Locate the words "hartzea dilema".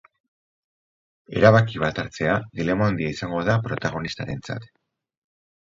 2.05-2.89